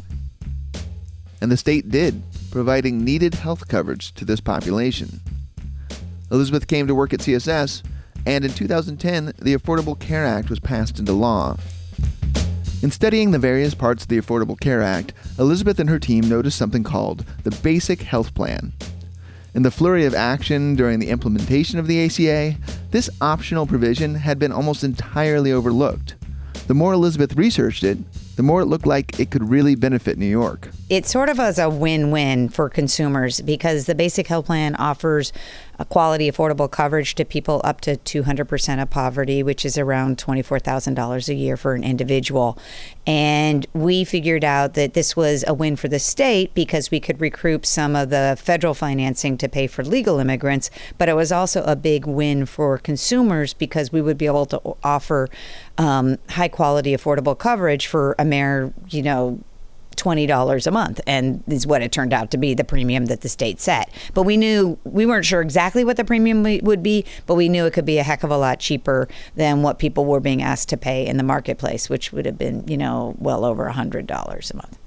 And 1.40 1.50
the 1.50 1.56
state 1.56 1.90
did, 1.90 2.22
providing 2.50 3.04
needed 3.04 3.34
health 3.34 3.68
coverage 3.68 4.14
to 4.14 4.24
this 4.24 4.40
population. 4.40 5.20
Elizabeth 6.30 6.66
came 6.66 6.86
to 6.86 6.94
work 6.94 7.12
at 7.12 7.20
CSS, 7.20 7.82
and 8.26 8.44
in 8.44 8.52
2010, 8.52 9.26
the 9.38 9.54
Affordable 9.54 9.98
Care 9.98 10.24
Act 10.24 10.48
was 10.48 10.58
passed 10.58 10.98
into 10.98 11.12
law. 11.12 11.56
In 12.82 12.90
studying 12.90 13.30
the 13.30 13.38
various 13.38 13.74
parts 13.74 14.02
of 14.02 14.08
the 14.08 14.20
Affordable 14.20 14.58
Care 14.58 14.82
Act, 14.82 15.12
Elizabeth 15.38 15.78
and 15.78 15.88
her 15.88 15.98
team 15.98 16.28
noticed 16.28 16.58
something 16.58 16.84
called 16.84 17.24
the 17.42 17.50
Basic 17.62 18.02
Health 18.02 18.34
Plan. 18.34 18.72
In 19.54 19.62
the 19.62 19.70
flurry 19.70 20.04
of 20.04 20.14
action 20.14 20.74
during 20.74 20.98
the 20.98 21.10
implementation 21.10 21.78
of 21.78 21.86
the 21.86 22.04
ACA, 22.04 22.56
this 22.94 23.10
optional 23.20 23.66
provision 23.66 24.14
had 24.14 24.38
been 24.38 24.52
almost 24.52 24.84
entirely 24.84 25.50
overlooked. 25.50 26.14
The 26.68 26.74
more 26.74 26.92
Elizabeth 26.92 27.34
researched 27.34 27.82
it, 27.82 27.98
the 28.36 28.44
more 28.44 28.60
it 28.60 28.66
looked 28.66 28.86
like 28.86 29.18
it 29.18 29.32
could 29.32 29.50
really 29.50 29.74
benefit 29.74 30.16
New 30.16 30.26
York. 30.26 30.70
It 30.88 31.04
sort 31.04 31.28
of 31.28 31.38
was 31.38 31.58
a 31.58 31.68
win 31.68 32.12
win 32.12 32.48
for 32.50 32.68
consumers 32.68 33.40
because 33.40 33.86
the 33.86 33.96
basic 33.96 34.28
health 34.28 34.46
plan 34.46 34.76
offers 34.76 35.32
quality, 35.84 36.30
affordable 36.30 36.70
coverage 36.70 37.14
to 37.16 37.24
people 37.24 37.60
up 37.64 37.80
to 37.80 37.96
200% 37.96 38.82
of 38.82 38.90
poverty, 38.90 39.42
which 39.42 39.64
is 39.64 39.76
around 39.76 40.18
$24,000 40.18 41.28
a 41.28 41.34
year 41.34 41.56
for 41.56 41.74
an 41.74 41.82
individual. 41.82 42.58
And 43.06 43.66
we 43.74 44.04
figured 44.04 44.44
out 44.44 44.74
that 44.74 44.94
this 44.94 45.16
was 45.16 45.44
a 45.46 45.54
win 45.54 45.76
for 45.76 45.88
the 45.88 45.98
state 45.98 46.54
because 46.54 46.90
we 46.90 47.00
could 47.00 47.20
recoup 47.20 47.66
some 47.66 47.96
of 47.96 48.10
the 48.10 48.36
federal 48.40 48.74
financing 48.74 49.36
to 49.38 49.48
pay 49.48 49.66
for 49.66 49.84
legal 49.84 50.18
immigrants, 50.18 50.70
but 50.96 51.08
it 51.08 51.14
was 51.14 51.32
also 51.32 51.62
a 51.64 51.76
big 51.76 52.06
win 52.06 52.46
for 52.46 52.78
consumers 52.78 53.52
because 53.52 53.92
we 53.92 54.00
would 54.00 54.18
be 54.18 54.26
able 54.26 54.46
to 54.46 54.60
offer 54.82 55.28
um, 55.78 56.18
high 56.30 56.48
quality, 56.48 56.96
affordable 56.96 57.36
coverage 57.36 57.86
for 57.86 58.14
a 58.18 58.24
mere, 58.24 58.72
you 58.88 59.02
know, 59.02 59.40
$20 59.96 60.66
a 60.66 60.70
month 60.70 61.00
and 61.06 61.42
is 61.46 61.66
what 61.66 61.82
it 61.82 61.92
turned 61.92 62.12
out 62.12 62.30
to 62.30 62.38
be 62.38 62.54
the 62.54 62.64
premium 62.64 63.06
that 63.06 63.20
the 63.20 63.28
state 63.28 63.60
set. 63.60 63.90
But 64.12 64.22
we 64.22 64.36
knew 64.36 64.78
we 64.84 65.06
weren't 65.06 65.24
sure 65.24 65.40
exactly 65.40 65.84
what 65.84 65.96
the 65.96 66.04
premium 66.04 66.42
would 66.62 66.82
be 66.82 67.04
but 67.26 67.34
we 67.34 67.48
knew 67.48 67.66
it 67.66 67.72
could 67.72 67.84
be 67.84 67.98
a 67.98 68.02
heck 68.02 68.22
of 68.22 68.30
a 68.30 68.36
lot 68.36 68.60
cheaper 68.60 69.08
than 69.34 69.62
what 69.62 69.78
people 69.78 70.04
were 70.04 70.20
being 70.20 70.42
asked 70.42 70.68
to 70.70 70.76
pay 70.76 71.06
in 71.06 71.16
the 71.16 71.22
marketplace 71.22 71.88
which 71.88 72.12
would 72.12 72.26
have 72.26 72.38
been 72.38 72.66
you 72.66 72.76
know 72.76 73.14
well 73.18 73.44
over 73.44 73.68
$100 73.68 74.50
a 74.50 74.56
month. 74.56 74.78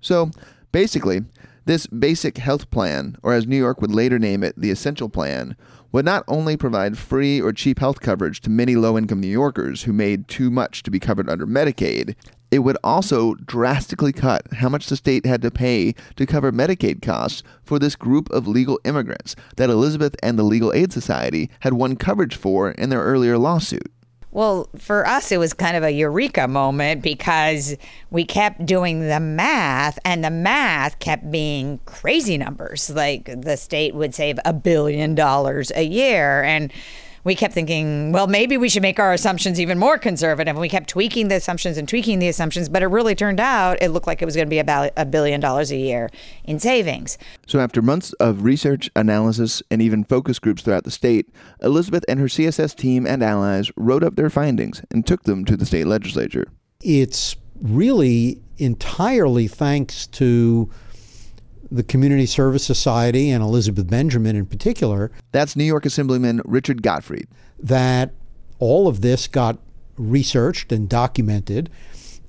So 0.00 0.30
basically 0.72 1.22
this 1.64 1.86
basic 1.86 2.38
health 2.38 2.70
plan 2.70 3.16
or 3.22 3.34
as 3.34 3.46
new 3.46 3.56
york 3.56 3.80
would 3.80 3.90
later 3.90 4.18
name 4.18 4.42
it 4.42 4.54
the 4.56 4.70
essential 4.70 5.08
plan 5.08 5.54
would 5.92 6.04
not 6.04 6.24
only 6.28 6.56
provide 6.56 6.98
free 6.98 7.40
or 7.40 7.52
cheap 7.52 7.78
health 7.78 8.00
coverage 8.00 8.40
to 8.42 8.50
many 8.50 8.76
low 8.76 8.98
income 8.98 9.20
New 9.20 9.28
Yorkers 9.28 9.84
who 9.84 9.92
made 9.92 10.28
too 10.28 10.50
much 10.50 10.82
to 10.82 10.90
be 10.90 11.00
covered 11.00 11.30
under 11.30 11.46
Medicaid, 11.46 12.14
it 12.50 12.60
would 12.60 12.78
also 12.82 13.34
drastically 13.34 14.12
cut 14.12 14.42
how 14.54 14.68
much 14.68 14.86
the 14.86 14.96
state 14.96 15.26
had 15.26 15.42
to 15.42 15.50
pay 15.50 15.94
to 16.16 16.26
cover 16.26 16.50
Medicaid 16.50 17.02
costs 17.02 17.42
for 17.62 17.78
this 17.78 17.96
group 17.96 18.30
of 18.30 18.48
legal 18.48 18.80
immigrants 18.84 19.36
that 19.56 19.70
Elizabeth 19.70 20.16
and 20.22 20.38
the 20.38 20.42
Legal 20.42 20.72
Aid 20.72 20.92
Society 20.92 21.50
had 21.60 21.74
won 21.74 21.96
coverage 21.96 22.36
for 22.36 22.70
in 22.72 22.90
their 22.90 23.02
earlier 23.02 23.36
lawsuit. 23.38 23.92
Well, 24.30 24.68
for 24.76 25.06
us, 25.06 25.32
it 25.32 25.38
was 25.38 25.54
kind 25.54 25.76
of 25.76 25.82
a 25.82 25.90
eureka 25.90 26.46
moment 26.46 27.02
because 27.02 27.76
we 28.10 28.24
kept 28.24 28.66
doing 28.66 29.08
the 29.08 29.20
math, 29.20 29.98
and 30.04 30.22
the 30.22 30.30
math 30.30 30.98
kept 30.98 31.30
being 31.30 31.80
crazy 31.86 32.36
numbers. 32.36 32.90
Like 32.90 33.30
the 33.40 33.56
state 33.56 33.94
would 33.94 34.14
save 34.14 34.38
a 34.44 34.52
billion 34.52 35.14
dollars 35.14 35.72
a 35.74 35.82
year. 35.82 36.42
And 36.42 36.70
we 37.24 37.34
kept 37.34 37.54
thinking, 37.54 38.12
well, 38.12 38.26
maybe 38.26 38.56
we 38.56 38.68
should 38.68 38.82
make 38.82 38.98
our 38.98 39.12
assumptions 39.12 39.60
even 39.60 39.78
more 39.78 39.98
conservative. 39.98 40.48
And 40.48 40.60
we 40.60 40.68
kept 40.68 40.88
tweaking 40.88 41.28
the 41.28 41.36
assumptions 41.36 41.76
and 41.76 41.88
tweaking 41.88 42.18
the 42.18 42.28
assumptions, 42.28 42.68
but 42.68 42.82
it 42.82 42.86
really 42.86 43.14
turned 43.14 43.40
out 43.40 43.78
it 43.80 43.90
looked 43.90 44.06
like 44.06 44.22
it 44.22 44.24
was 44.24 44.34
going 44.34 44.46
to 44.46 44.50
be 44.50 44.58
about 44.58 44.90
a 44.96 45.04
billion 45.04 45.40
dollars 45.40 45.70
a 45.70 45.76
year 45.76 46.10
in 46.44 46.58
savings. 46.58 47.18
So, 47.46 47.60
after 47.60 47.82
months 47.82 48.12
of 48.14 48.42
research, 48.42 48.90
analysis, 48.96 49.62
and 49.70 49.82
even 49.82 50.04
focus 50.04 50.38
groups 50.38 50.62
throughout 50.62 50.84
the 50.84 50.90
state, 50.90 51.28
Elizabeth 51.62 52.04
and 52.08 52.18
her 52.20 52.26
CSS 52.26 52.74
team 52.74 53.06
and 53.06 53.22
allies 53.22 53.70
wrote 53.76 54.02
up 54.02 54.16
their 54.16 54.30
findings 54.30 54.82
and 54.90 55.06
took 55.06 55.24
them 55.24 55.44
to 55.44 55.56
the 55.56 55.66
state 55.66 55.86
legislature. 55.86 56.46
It's 56.80 57.36
really 57.60 58.40
entirely 58.58 59.48
thanks 59.48 60.06
to 60.06 60.70
the 61.70 61.82
Community 61.82 62.26
Service 62.26 62.64
Society 62.64 63.30
and 63.30 63.42
Elizabeth 63.42 63.88
Benjamin 63.88 64.36
in 64.36 64.46
particular. 64.46 65.10
That's 65.32 65.56
New 65.56 65.64
York 65.64 65.86
Assemblyman 65.86 66.40
Richard 66.44 66.82
Gottfried. 66.82 67.28
That 67.58 68.12
all 68.58 68.88
of 68.88 69.00
this 69.00 69.26
got 69.26 69.58
researched 69.96 70.72
and 70.72 70.88
documented, 70.88 71.70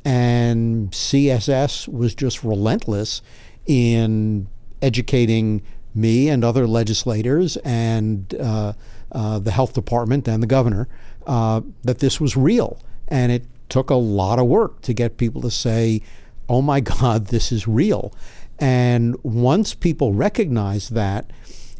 and 0.03 0.91
CSS 0.91 1.87
was 1.87 2.15
just 2.15 2.43
relentless 2.43 3.21
in 3.65 4.47
educating 4.81 5.61
me 5.93 6.29
and 6.29 6.43
other 6.43 6.67
legislators 6.67 7.57
and 7.57 8.33
uh, 8.35 8.73
uh, 9.11 9.39
the 9.39 9.51
health 9.51 9.73
department 9.73 10.27
and 10.27 10.41
the 10.41 10.47
governor 10.47 10.87
uh, 11.27 11.61
that 11.83 11.99
this 11.99 12.19
was 12.19 12.37
real. 12.37 12.81
And 13.07 13.31
it 13.31 13.45
took 13.69 13.89
a 13.89 13.95
lot 13.95 14.39
of 14.39 14.47
work 14.47 14.81
to 14.81 14.93
get 14.93 15.17
people 15.17 15.41
to 15.41 15.51
say, 15.51 16.01
oh 16.47 16.61
my 16.61 16.79
God, 17.01 17.27
this 17.27 17.51
is 17.51 17.67
real. 17.67 18.13
And 18.59 19.15
once 19.23 19.73
people 19.73 20.13
recognize 20.13 20.89
that, 20.89 21.31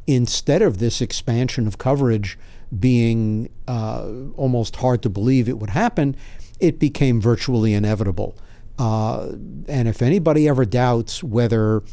instead 0.08 0.62
of 0.62 0.80
this 0.80 1.02
expansion 1.02 1.68
of 1.68 1.78
coverage 1.78 2.38
being 2.78 3.50
uh, 3.68 4.08
almost 4.36 4.78
hard 4.78 5.02
to 5.04 5.10
believe 5.10 5.50
it 5.50 5.60
would 5.60 5.72
happen, 5.72 6.16
it 6.60 6.80
became 6.80 7.22
virtually 7.22 7.74
inevitable. 7.74 8.36
Uh, 8.78 9.34
and 9.68 9.88
if 9.88 10.02
anybody 10.02 10.48
ever 10.48 10.66
doubts 10.66 11.24
whether 11.24 11.84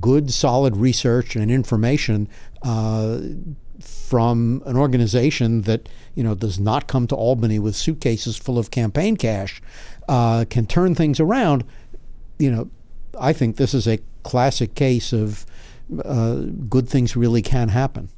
good, 0.00 0.30
solid 0.30 0.76
research 0.76 1.34
and 1.34 1.50
information 1.50 2.28
uh, 2.62 3.20
from 3.80 4.62
an 4.66 4.76
organization 4.76 5.62
that 5.62 5.88
you 6.14 6.22
know 6.22 6.34
does 6.34 6.58
not 6.58 6.86
come 6.86 7.06
to 7.06 7.14
Albany 7.14 7.58
with 7.58 7.76
suitcases 7.76 8.36
full 8.36 8.58
of 8.58 8.70
campaign 8.70 9.16
cash 9.16 9.60
uh, 10.08 10.44
can 10.48 10.66
turn 10.66 10.94
things 10.94 11.20
around, 11.20 11.64
you 12.38 12.50
know, 12.50 12.70
I 13.18 13.32
think 13.32 13.56
this 13.56 13.74
is 13.74 13.86
a 13.86 13.98
classic 14.26 14.74
case 14.74 15.12
of 15.12 15.46
uh, 16.04 16.34
good 16.68 16.88
things 16.88 17.16
really 17.16 17.42
can 17.42 17.68
happen. 17.68 18.08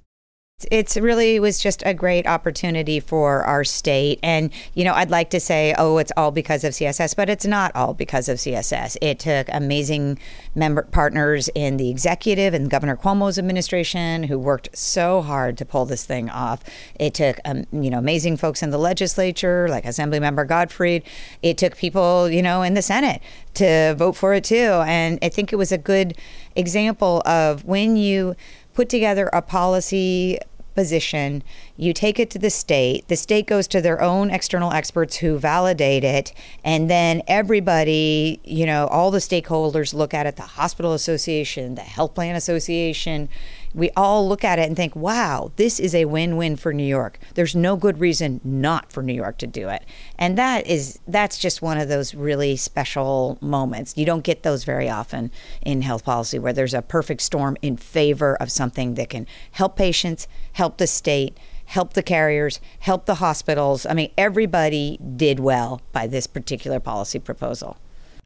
It's 0.73 0.97
really 0.97 1.39
was 1.39 1.61
just 1.61 1.85
a 1.87 1.95
great 1.95 2.27
opportunity 2.27 2.99
for 2.99 3.45
our 3.45 3.63
state. 3.63 4.19
And, 4.25 4.51
you 4.75 4.83
know, 4.83 4.93
I'd 4.93 5.09
like 5.09 5.31
to 5.31 5.39
say, 5.39 5.73
oh, 5.79 5.99
it's 5.99 6.11
all 6.17 6.33
because 6.33 6.65
of 6.65 6.73
CSS, 6.73 7.15
but 7.15 7.31
it's 7.31 7.47
not 7.47 7.71
all 7.77 7.95
because 7.95 8.29
of 8.29 8.39
CSS. 8.39 8.97
It 9.01 9.21
took 9.21 9.47
amazing 9.53 10.19
member 10.57 10.83
partners 10.83 11.49
in 11.55 11.77
the 11.77 11.89
executive 11.89 12.55
and 12.55 12.69
Governor 12.69 12.97
Cuomo's 12.97 13.39
administration 13.39 14.25
who 14.25 14.37
worked 14.37 14.77
so 14.77 15.23
hard 15.23 15.57
to 15.59 15.65
pull 15.65 15.85
this 15.85 16.05
thing 16.05 16.29
off. 16.29 16.65
It 16.99 17.15
took, 17.15 17.39
um, 17.45 17.67
you 17.71 17.89
know, 17.89 17.99
amazing 17.99 18.37
folks 18.37 18.61
in 18.61 18.71
the 18.71 18.79
legislature, 18.79 19.69
like 19.69 19.85
Assemblymember 19.85 20.49
Gottfried. 20.49 21.05
It 21.41 21.57
took 21.57 21.77
people, 21.77 22.29
you 22.29 22.43
know, 22.43 22.63
in 22.63 22.75
the 22.75 22.83
Senate 22.83 23.23
to 23.55 23.95
vote 23.97 24.17
for 24.17 24.35
it 24.35 24.43
too. 24.43 24.83
And 24.87 25.21
I 25.23 25.29
think 25.29 25.53
it 25.53 25.57
was 25.57 25.71
a 25.71 25.79
good 25.79 26.19
example 26.57 27.23
of 27.25 27.65
when 27.65 27.97
you 27.97 28.35
put 28.79 28.89
together 28.89 29.29
a 29.33 29.43
policy 29.43 30.39
position, 30.77 31.43
you 31.77 31.93
take 31.93 32.21
it 32.21 32.31
to 32.31 32.39
the 32.39 32.49
state, 32.49 33.09
the 33.09 33.17
state 33.17 33.45
goes 33.45 33.67
to 33.67 33.81
their 33.81 34.01
own 34.01 34.31
external 34.31 34.73
experts 34.73 35.17
who 35.17 35.37
validate 35.37 36.05
it, 36.05 36.33
and 36.63 36.89
then 36.89 37.21
everybody, 37.27 38.39
you 38.45 38.65
know, 38.65 38.87
all 38.87 39.11
the 39.11 39.19
stakeholders 39.19 39.93
look 39.93 40.15
at 40.15 40.27
it. 40.27 40.37
The 40.37 40.43
hospital 40.43 40.93
association, 40.93 41.75
the 41.75 41.81
health 41.81 42.15
plan 42.15 42.37
association, 42.37 43.29
we 43.75 43.91
all 43.97 44.29
look 44.29 44.45
at 44.45 44.59
it 44.59 44.67
and 44.67 44.77
think, 44.77 44.97
wow, 44.97 45.53
this 45.57 45.79
is 45.79 45.95
a 45.95 46.07
win 46.07 46.37
win 46.37 46.57
for 46.57 46.73
New 46.73 46.87
York. 46.87 47.19
There's 47.35 47.55
no 47.55 47.77
good 47.77 48.01
reason 48.01 48.41
not 48.45 48.93
for 48.93 49.03
New 49.03 49.13
York 49.13 49.39
to 49.39 49.47
do 49.47 49.69
it. 49.69 49.85
And 50.19 50.37
that 50.39 50.67
is, 50.67 50.99
that's 51.07 51.39
just 51.39 51.63
one 51.63 51.79
of 51.79 51.89
those 51.89 52.15
really 52.15 52.57
special 52.57 53.39
moments. 53.41 53.97
You 53.97 54.07
don't 54.07 54.25
get 54.25 54.43
those 54.43 54.65
very 54.65 54.89
often 54.89 55.31
in 55.63 55.83
health 55.83 56.05
policy 56.05 56.39
where 56.39 56.53
there's 56.53 56.75
a 56.75 56.83
perfect 56.83 57.21
storm 57.23 57.57
in 57.63 57.77
favor 57.77 58.37
of 58.37 58.51
something 58.51 58.95
that 58.95 59.11
can 59.11 59.27
help 59.53 59.77
patients, 59.77 60.29
help 60.53 60.79
the 60.79 60.87
state, 60.87 61.39
help 61.67 61.93
the 61.93 62.03
carriers, 62.03 62.61
help 62.81 63.05
the 63.07 63.17
hospitals. 63.17 63.85
I 63.85 63.93
mean, 63.93 64.11
everybody 64.17 64.99
did 65.17 65.39
well 65.39 65.83
by 65.93 66.07
this 66.07 66.27
particular 66.27 66.81
policy 66.81 67.19
proposal. 67.19 67.77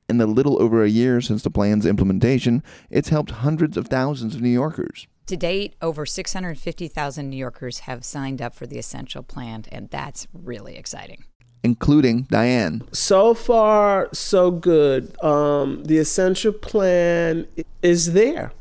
In 0.08 0.18
the 0.18 0.26
little 0.26 0.60
over 0.60 0.84
a 0.84 0.88
year 0.88 1.20
since 1.20 1.42
the 1.42 1.50
plan's 1.50 1.86
implementation, 1.86 2.62
it's 2.90 3.08
helped 3.08 3.30
hundreds 3.30 3.76
of 3.76 3.88
thousands 3.88 4.34
of 4.34 4.42
New 4.42 4.50
Yorkers. 4.50 5.06
To 5.26 5.36
date, 5.36 5.74
over 5.80 6.04
650,000 6.04 7.30
New 7.30 7.36
Yorkers 7.36 7.80
have 7.80 8.04
signed 8.04 8.42
up 8.42 8.54
for 8.54 8.66
the 8.66 8.78
Essential 8.78 9.22
Plan, 9.22 9.64
and 9.70 9.88
that's 9.88 10.26
really 10.32 10.76
exciting. 10.76 11.24
Including 11.62 12.22
Diane. 12.22 12.82
So 12.92 13.32
far, 13.32 14.08
so 14.12 14.50
good. 14.50 15.16
Um, 15.22 15.84
the 15.84 15.98
Essential 15.98 16.52
Plan 16.52 17.46
is 17.82 18.14
there. 18.14 18.52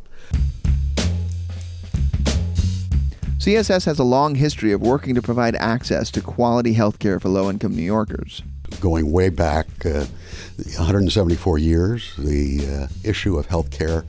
CSS 3.39 3.85
has 3.85 3.97
a 3.97 4.03
long 4.03 4.35
history 4.35 4.71
of 4.71 4.81
working 4.81 5.15
to 5.15 5.21
provide 5.23 5.55
access 5.55 6.11
to 6.11 6.21
quality 6.21 6.73
health 6.73 6.99
care 6.99 7.19
for 7.19 7.29
low 7.29 7.49
income 7.49 7.75
New 7.75 7.81
Yorkers. 7.81 8.43
Going 8.79 9.11
way 9.11 9.29
back 9.29 9.67
uh, 9.85 10.05
174 10.57 11.57
years, 11.57 12.15
the 12.17 12.67
uh, 12.67 12.87
issue 13.03 13.37
of 13.37 13.47
health 13.47 13.71
care 13.71 14.05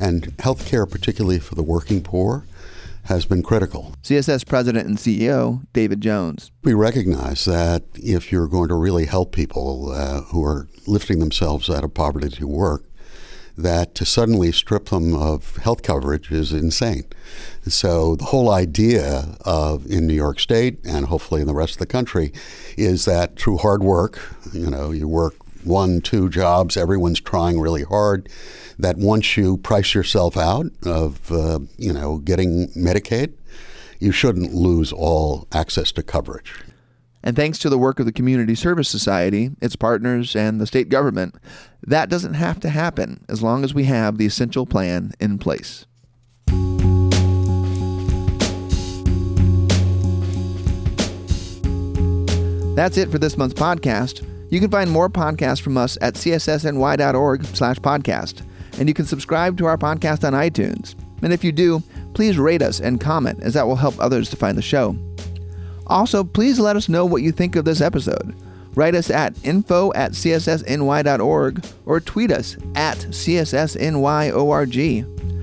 and 0.00 0.32
health 0.38 0.66
care, 0.66 0.86
particularly 0.86 1.38
for 1.38 1.54
the 1.54 1.62
working 1.62 2.02
poor, 2.02 2.44
has 3.04 3.26
been 3.26 3.42
critical. 3.42 3.94
CSS 4.02 4.46
President 4.46 4.86
and 4.86 4.96
CEO 4.96 5.66
David 5.72 6.00
Jones. 6.00 6.50
We 6.62 6.74
recognize 6.74 7.44
that 7.44 7.82
if 7.94 8.32
you're 8.32 8.48
going 8.48 8.68
to 8.68 8.74
really 8.74 9.06
help 9.06 9.32
people 9.32 9.92
uh, 9.92 10.22
who 10.22 10.42
are 10.42 10.68
lifting 10.86 11.18
themselves 11.18 11.68
out 11.68 11.84
of 11.84 11.92
poverty 11.92 12.30
to 12.30 12.46
work, 12.46 12.84
that 13.56 13.94
to 13.94 14.04
suddenly 14.04 14.50
strip 14.52 14.86
them 14.86 15.14
of 15.14 15.56
health 15.56 15.82
coverage 15.82 16.30
is 16.30 16.52
insane. 16.52 17.04
So 17.66 18.16
the 18.16 18.26
whole 18.26 18.50
idea 18.50 19.36
of 19.42 19.86
in 19.86 20.06
New 20.06 20.14
York 20.14 20.40
State 20.40 20.78
and 20.84 21.06
hopefully 21.06 21.40
in 21.40 21.46
the 21.46 21.54
rest 21.54 21.74
of 21.74 21.78
the 21.78 21.86
country 21.86 22.32
is 22.76 23.04
that 23.04 23.38
through 23.38 23.58
hard 23.58 23.82
work, 23.82 24.20
you 24.52 24.70
know, 24.70 24.90
you 24.90 25.06
work 25.06 25.34
one, 25.64 26.00
two 26.00 26.28
jobs, 26.28 26.76
everyone's 26.76 27.20
trying 27.20 27.60
really 27.60 27.84
hard. 27.84 28.28
That 28.78 28.98
once 28.98 29.36
you 29.36 29.56
price 29.58 29.94
yourself 29.94 30.36
out 30.36 30.66
of, 30.84 31.30
uh, 31.30 31.60
you 31.78 31.92
know, 31.92 32.18
getting 32.18 32.68
Medicaid, 32.70 33.34
you 34.00 34.10
shouldn't 34.10 34.52
lose 34.52 34.92
all 34.92 35.46
access 35.52 35.92
to 35.92 36.02
coverage. 36.02 36.63
And 37.24 37.34
thanks 37.34 37.58
to 37.60 37.70
the 37.70 37.78
work 37.78 37.98
of 37.98 38.04
the 38.04 38.12
Community 38.12 38.54
Service 38.54 38.88
Society, 38.88 39.50
its 39.62 39.76
partners, 39.76 40.36
and 40.36 40.60
the 40.60 40.66
state 40.66 40.90
government, 40.90 41.34
that 41.82 42.10
doesn't 42.10 42.34
have 42.34 42.60
to 42.60 42.68
happen 42.68 43.24
as 43.30 43.42
long 43.42 43.64
as 43.64 43.72
we 43.72 43.84
have 43.84 44.18
the 44.18 44.26
essential 44.26 44.66
plan 44.66 45.12
in 45.18 45.38
place. 45.38 45.86
That's 52.76 52.98
it 52.98 53.10
for 53.10 53.18
this 53.18 53.38
month's 53.38 53.58
podcast. 53.58 54.28
You 54.50 54.60
can 54.60 54.70
find 54.70 54.90
more 54.90 55.08
podcasts 55.08 55.62
from 55.62 55.78
us 55.78 55.96
at 56.02 56.14
cssny.org 56.14 57.46
slash 57.46 57.78
podcast, 57.78 58.42
and 58.78 58.86
you 58.86 58.94
can 58.94 59.06
subscribe 59.06 59.56
to 59.58 59.64
our 59.64 59.78
podcast 59.78 60.26
on 60.26 60.34
iTunes. 60.34 60.94
And 61.22 61.32
if 61.32 61.42
you 61.42 61.52
do, 61.52 61.82
please 62.12 62.36
rate 62.36 62.60
us 62.60 62.80
and 62.80 63.00
comment, 63.00 63.42
as 63.42 63.54
that 63.54 63.66
will 63.66 63.76
help 63.76 63.98
others 63.98 64.28
to 64.28 64.36
find 64.36 64.58
the 64.58 64.62
show. 64.62 64.94
Also, 65.86 66.24
please 66.24 66.58
let 66.58 66.76
us 66.76 66.88
know 66.88 67.04
what 67.04 67.22
you 67.22 67.32
think 67.32 67.56
of 67.56 67.64
this 67.64 67.80
episode. 67.80 68.34
Write 68.74 68.94
us 68.94 69.10
at 69.10 69.34
info 69.44 69.92
at 69.94 70.12
cssny.org 70.12 71.64
or 71.86 72.00
tweet 72.00 72.32
us 72.32 72.56
at 72.74 72.98
cssnyorg. 72.98 73.92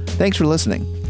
Thanks 0.10 0.38
for 0.38 0.46
listening. 0.46 1.01